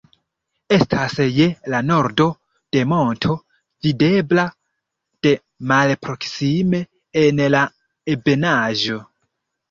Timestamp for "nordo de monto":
1.89-3.35